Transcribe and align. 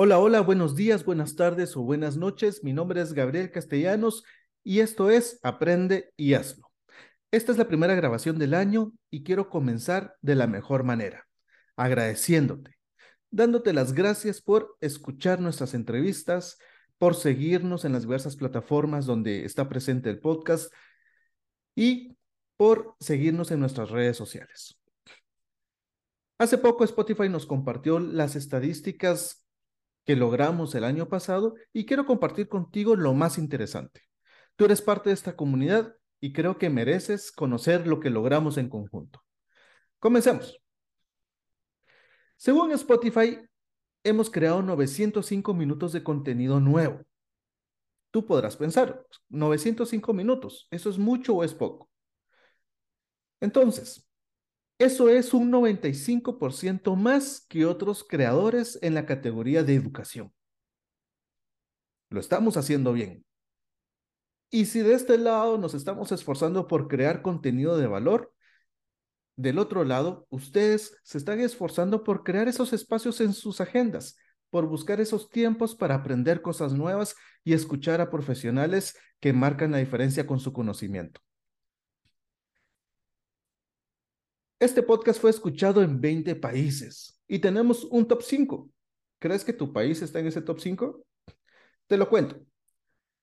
Hola, 0.00 0.20
hola, 0.20 0.42
buenos 0.42 0.76
días, 0.76 1.04
buenas 1.04 1.34
tardes 1.34 1.76
o 1.76 1.82
buenas 1.82 2.16
noches. 2.16 2.62
Mi 2.62 2.72
nombre 2.72 3.00
es 3.00 3.14
Gabriel 3.14 3.50
Castellanos 3.50 4.22
y 4.62 4.78
esto 4.78 5.10
es 5.10 5.40
Aprende 5.42 6.12
y 6.16 6.34
hazlo. 6.34 6.70
Esta 7.32 7.50
es 7.50 7.58
la 7.58 7.66
primera 7.66 7.96
grabación 7.96 8.38
del 8.38 8.54
año 8.54 8.92
y 9.10 9.24
quiero 9.24 9.50
comenzar 9.50 10.14
de 10.22 10.36
la 10.36 10.46
mejor 10.46 10.84
manera, 10.84 11.26
agradeciéndote, 11.74 12.76
dándote 13.32 13.72
las 13.72 13.92
gracias 13.92 14.40
por 14.40 14.76
escuchar 14.80 15.40
nuestras 15.40 15.74
entrevistas, 15.74 16.58
por 16.98 17.16
seguirnos 17.16 17.84
en 17.84 17.92
las 17.92 18.02
diversas 18.02 18.36
plataformas 18.36 19.04
donde 19.04 19.44
está 19.44 19.68
presente 19.68 20.10
el 20.10 20.20
podcast 20.20 20.72
y 21.74 22.16
por 22.56 22.94
seguirnos 23.00 23.50
en 23.50 23.58
nuestras 23.58 23.90
redes 23.90 24.16
sociales. 24.16 24.78
Hace 26.38 26.56
poco 26.56 26.84
Spotify 26.84 27.28
nos 27.28 27.46
compartió 27.46 27.98
las 27.98 28.36
estadísticas 28.36 29.44
que 30.08 30.16
logramos 30.16 30.74
el 30.74 30.84
año 30.84 31.06
pasado 31.06 31.54
y 31.70 31.84
quiero 31.84 32.06
compartir 32.06 32.48
contigo 32.48 32.96
lo 32.96 33.12
más 33.12 33.36
interesante. 33.36 34.04
Tú 34.56 34.64
eres 34.64 34.80
parte 34.80 35.10
de 35.10 35.14
esta 35.14 35.36
comunidad 35.36 35.96
y 36.18 36.32
creo 36.32 36.56
que 36.56 36.70
mereces 36.70 37.30
conocer 37.30 37.86
lo 37.86 38.00
que 38.00 38.08
logramos 38.08 38.56
en 38.56 38.70
conjunto. 38.70 39.22
Comencemos. 39.98 40.62
Según 42.38 42.72
Spotify, 42.72 43.38
hemos 44.02 44.30
creado 44.30 44.62
905 44.62 45.52
minutos 45.52 45.92
de 45.92 46.02
contenido 46.02 46.58
nuevo. 46.58 47.02
Tú 48.10 48.24
podrás 48.24 48.56
pensar, 48.56 49.04
905 49.28 50.14
minutos, 50.14 50.68
¿eso 50.70 50.88
es 50.88 50.96
mucho 50.96 51.34
o 51.34 51.44
es 51.44 51.52
poco? 51.52 51.90
Entonces, 53.40 54.07
eso 54.78 55.08
es 55.08 55.34
un 55.34 55.50
95% 55.50 56.96
más 56.96 57.44
que 57.48 57.66
otros 57.66 58.04
creadores 58.04 58.78
en 58.80 58.94
la 58.94 59.06
categoría 59.06 59.64
de 59.64 59.74
educación. 59.74 60.32
Lo 62.10 62.20
estamos 62.20 62.56
haciendo 62.56 62.92
bien. 62.92 63.24
Y 64.50 64.66
si 64.66 64.80
de 64.80 64.94
este 64.94 65.18
lado 65.18 65.58
nos 65.58 65.74
estamos 65.74 66.10
esforzando 66.12 66.66
por 66.66 66.88
crear 66.88 67.22
contenido 67.22 67.76
de 67.76 67.86
valor, 67.86 68.32
del 69.36 69.58
otro 69.58 69.84
lado, 69.84 70.26
ustedes 70.30 70.96
se 71.02 71.18
están 71.18 71.40
esforzando 71.40 72.02
por 72.02 72.24
crear 72.24 72.48
esos 72.48 72.72
espacios 72.72 73.20
en 73.20 73.32
sus 73.34 73.60
agendas, 73.60 74.16
por 74.50 74.66
buscar 74.66 75.00
esos 75.00 75.28
tiempos 75.28 75.74
para 75.74 75.96
aprender 75.96 76.40
cosas 76.40 76.72
nuevas 76.72 77.14
y 77.44 77.52
escuchar 77.52 78.00
a 78.00 78.10
profesionales 78.10 78.96
que 79.20 79.32
marcan 79.32 79.72
la 79.72 79.78
diferencia 79.78 80.26
con 80.26 80.40
su 80.40 80.52
conocimiento. 80.52 81.20
Este 84.60 84.82
podcast 84.82 85.20
fue 85.20 85.30
escuchado 85.30 85.82
en 85.82 86.00
20 86.00 86.34
países 86.34 87.20
y 87.28 87.38
tenemos 87.38 87.84
un 87.84 88.08
top 88.08 88.22
5. 88.22 88.68
¿Crees 89.20 89.44
que 89.44 89.52
tu 89.52 89.72
país 89.72 90.02
está 90.02 90.18
en 90.18 90.26
ese 90.26 90.42
top 90.42 90.58
5? 90.58 91.04
Te 91.86 91.96
lo 91.96 92.08
cuento. 92.08 92.40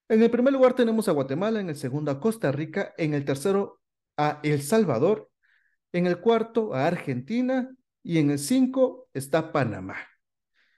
En 0.07 0.23
el 0.23 0.31
primer 0.31 0.53
lugar 0.53 0.75
tenemos 0.75 1.09
a 1.09 1.11
Guatemala, 1.11 1.59
en 1.59 1.67
el 1.67 1.75
segundo 1.75 2.09
a 2.09 2.21
Costa 2.21 2.53
Rica, 2.53 2.93
en 2.97 3.13
el 3.13 3.25
tercero 3.25 3.81
a 4.15 4.39
El 4.43 4.61
Salvador, 4.61 5.29
en 5.91 6.07
el 6.07 6.21
cuarto 6.21 6.73
a 6.73 6.87
Argentina 6.87 7.69
y 8.01 8.19
en 8.19 8.31
el 8.31 8.39
5 8.39 9.09
está 9.13 9.51
Panamá. 9.51 9.97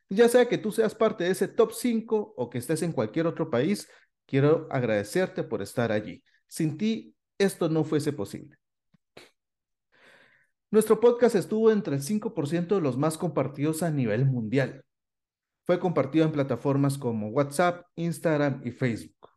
Ya 0.09 0.27
sea 0.27 0.47
que 0.47 0.57
tú 0.57 0.71
seas 0.71 0.95
parte 0.95 1.25
de 1.25 1.31
ese 1.31 1.47
top 1.47 1.71
5 1.71 2.33
o 2.35 2.49
que 2.49 2.57
estés 2.57 2.81
en 2.81 2.93
cualquier 2.93 3.27
otro 3.27 3.51
país, 3.51 3.87
quiero 4.25 4.67
agradecerte 4.71 5.43
por 5.43 5.61
estar 5.61 5.91
allí. 5.91 6.23
Sin 6.47 6.79
ti, 6.79 7.13
esto 7.37 7.69
no 7.69 7.83
fuese 7.83 8.11
posible. 8.11 8.57
Nuestro 10.69 10.99
podcast 10.99 11.35
estuvo 11.35 11.71
entre 11.71 11.95
el 11.95 12.01
5% 12.01 12.75
de 12.75 12.81
los 12.81 12.97
más 12.97 13.17
compartidos 13.17 13.83
a 13.83 13.89
nivel 13.89 14.25
mundial. 14.25 14.83
Fue 15.63 15.79
compartido 15.79 16.25
en 16.25 16.33
plataformas 16.33 16.97
como 16.97 17.29
WhatsApp, 17.29 17.85
Instagram 17.95 18.61
y 18.65 18.71
Facebook. 18.71 19.29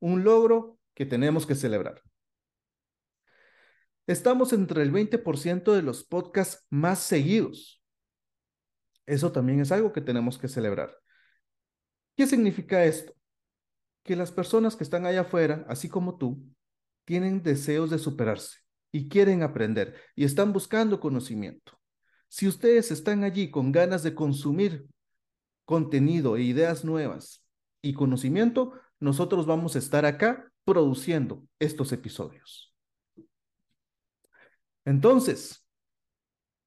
Un 0.00 0.24
logro 0.24 0.78
que 0.94 1.04
tenemos 1.04 1.46
que 1.46 1.54
celebrar. 1.54 2.00
Estamos 4.06 4.54
entre 4.54 4.82
el 4.82 4.90
20% 4.90 5.74
de 5.74 5.82
los 5.82 6.04
podcasts 6.04 6.66
más 6.70 7.00
seguidos. 7.00 7.82
Eso 9.04 9.30
también 9.30 9.60
es 9.60 9.70
algo 9.70 9.92
que 9.92 10.00
tenemos 10.00 10.38
que 10.38 10.48
celebrar. 10.48 10.96
¿Qué 12.16 12.26
significa 12.26 12.86
esto? 12.86 13.12
Que 14.02 14.16
las 14.16 14.32
personas 14.32 14.74
que 14.74 14.84
están 14.84 15.04
allá 15.04 15.20
afuera, 15.20 15.66
así 15.68 15.90
como 15.90 16.16
tú, 16.16 16.42
tienen 17.04 17.42
deseos 17.42 17.90
de 17.90 17.98
superarse 17.98 18.67
y 18.92 19.08
quieren 19.08 19.42
aprender 19.42 19.94
y 20.14 20.24
están 20.24 20.52
buscando 20.52 21.00
conocimiento. 21.00 21.78
Si 22.28 22.46
ustedes 22.46 22.90
están 22.90 23.24
allí 23.24 23.50
con 23.50 23.72
ganas 23.72 24.02
de 24.02 24.14
consumir 24.14 24.86
contenido 25.64 26.36
e 26.36 26.42
ideas 26.42 26.84
nuevas 26.84 27.44
y 27.82 27.94
conocimiento, 27.94 28.72
nosotros 29.00 29.46
vamos 29.46 29.76
a 29.76 29.78
estar 29.78 30.04
acá 30.04 30.50
produciendo 30.64 31.46
estos 31.58 31.92
episodios. 31.92 32.74
Entonces, 34.84 35.66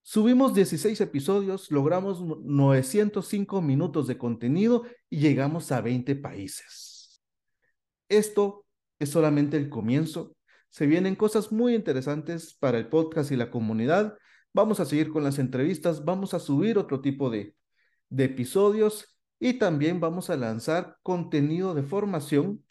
subimos 0.02 0.54
16 0.54 1.02
episodios, 1.02 1.72
logramos 1.72 2.22
905 2.22 3.62
minutos 3.62 4.08
de 4.08 4.18
contenido 4.18 4.86
y 5.10 5.20
llegamos 5.20 5.72
a 5.72 5.82
20 5.82 6.16
países. 6.16 7.22
Esto 8.10 8.66
es 9.00 9.10
solamente 9.10 9.58
el 9.58 9.70
comienzo 9.70 10.36
se 10.72 10.88
vienen 10.88 11.16
cosas 11.16 11.52
muy 11.52 11.76
interesantes 11.76 12.56
para 12.56 12.78
el 12.78 12.88
podcast 12.88 13.32
y 13.32 13.36
la 13.36 13.52
comunidad. 13.52 14.18
Vamos 14.54 14.80
a 14.80 14.86
seguir 14.86 15.10
con 15.10 15.24
las 15.24 15.38
entrevistas, 15.38 16.06
vamos 16.06 16.34
a 16.34 16.40
subir 16.40 16.78
otro 16.78 17.02
tipo 17.02 17.30
de, 17.30 17.56
de 18.10 18.24
episodios 18.26 19.18
y 19.38 19.54
también 19.54 20.00
vamos 20.00 20.30
a 20.30 20.38
lanzar 20.38 20.98
contenido 21.04 21.74
de 21.74 21.84
formación 21.84 22.64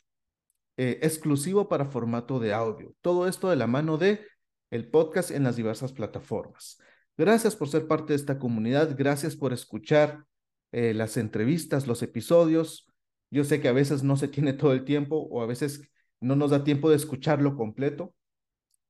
eh, 0.79 0.99
exclusivo 1.03 1.69
para 1.69 1.85
formato 1.85 2.39
de 2.39 2.55
audio. 2.55 2.95
Todo 3.03 3.29
esto 3.29 3.51
de 3.51 3.57
la 3.57 3.67
mano 3.67 3.99
de 3.99 4.27
el 4.71 4.89
podcast 4.89 5.31
en 5.31 5.45
las 5.45 5.57
diversas 5.57 5.93
plataformas. 5.93 6.79
Gracias 7.19 7.55
por 7.55 7.69
ser 7.69 7.87
parte 7.87 8.15
de 8.15 8.17
esta 8.17 8.39
comunidad, 8.39 8.95
gracias 8.97 9.37
por 9.37 9.53
escuchar 9.53 10.25
eh, 10.73 10.95
las 10.95 11.19
entrevistas, 11.19 11.87
los 11.87 12.03
episodios. 12.03 12.87
Yo 13.31 13.45
sé 13.45 13.61
que 13.61 13.69
a 13.69 13.73
veces 13.73 14.03
no 14.03 14.17
se 14.17 14.29
tiene 14.29 14.55
todo 14.55 14.73
el 14.73 14.85
tiempo 14.85 15.17
o 15.31 15.43
a 15.43 15.47
veces 15.47 15.83
no 16.21 16.37
nos 16.37 16.51
da 16.51 16.65
tiempo 16.65 16.91
de 16.91 16.97
escucharlo 16.97 17.57
completo, 17.57 18.15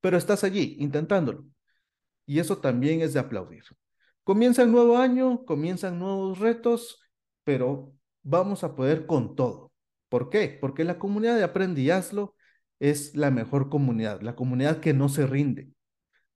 pero 0.01 0.19
estás 0.19 0.45
allí 0.45 0.77
intentándolo. 0.79 1.45
Y 2.27 2.39
eso 2.39 2.59
también 2.59 3.01
es 3.01 3.15
de 3.15 3.21
aplaudir. 3.21 3.65
Comienza 4.25 4.63
el 4.63 4.73
nuevo 4.73 4.99
año, 4.99 5.45
comienzan 5.45 5.99
nuevos 5.99 6.39
retos, 6.39 7.01
pero 7.45 7.93
vamos 8.23 8.65
a 8.65 8.75
poder 8.77 9.07
con 9.07 9.35
todo. 9.35 9.73
¿Por 10.09 10.31
qué? 10.31 10.59
Porque 10.61 10.85
la 10.85 10.99
comunidad 10.99 11.37
de 11.37 11.93
Hazlo 11.93 12.35
es 12.79 13.15
la 13.15 13.31
mejor 13.31 13.69
comunidad, 13.69 14.21
la 14.23 14.35
comunidad 14.37 14.81
que 14.81 14.93
no 14.95 15.09
se 15.09 15.27
rinde. 15.27 15.71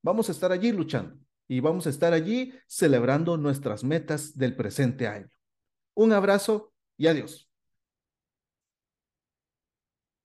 Vamos 0.03 0.28
a 0.28 0.33
estar 0.33 0.53
allí 0.53 0.72
luchando 0.72 1.16
y 1.49 1.60
vamos 1.60 1.87
a 1.87 1.91
estar 1.91 2.12
allí 2.12 2.54
celebrando 2.66 3.37
nuestras 3.37 3.84
metas 3.84 4.37
del 4.37 4.56
presente 4.56 5.09
año. 5.09 5.31
Un 5.94 6.12
abrazo 6.12 6.72
y 6.97 7.06
adiós. 7.06 7.44